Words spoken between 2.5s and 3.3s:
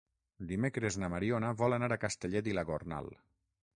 i la Gornal.